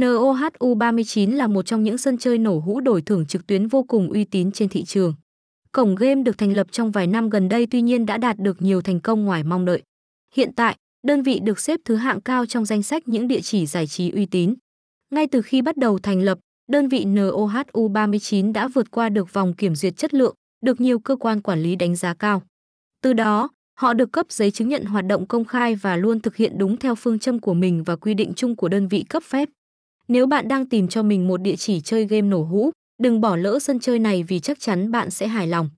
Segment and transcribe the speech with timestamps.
[0.00, 4.10] NOHU39 là một trong những sân chơi nổ hũ đổi thưởng trực tuyến vô cùng
[4.12, 5.14] uy tín trên thị trường.
[5.72, 8.62] Cổng game được thành lập trong vài năm gần đây tuy nhiên đã đạt được
[8.62, 9.82] nhiều thành công ngoài mong đợi.
[10.34, 13.66] Hiện tại, đơn vị được xếp thứ hạng cao trong danh sách những địa chỉ
[13.66, 14.54] giải trí uy tín.
[15.10, 16.38] Ngay từ khi bắt đầu thành lập,
[16.70, 20.34] đơn vị NOHU39 đã vượt qua được vòng kiểm duyệt chất lượng,
[20.64, 22.42] được nhiều cơ quan quản lý đánh giá cao.
[23.02, 26.36] Từ đó, họ được cấp giấy chứng nhận hoạt động công khai và luôn thực
[26.36, 29.22] hiện đúng theo phương châm của mình và quy định chung của đơn vị cấp
[29.22, 29.48] phép.
[30.08, 33.36] Nếu bạn đang tìm cho mình một địa chỉ chơi game nổ hũ, đừng bỏ
[33.36, 35.70] lỡ sân chơi này vì chắc chắn bạn sẽ hài lòng.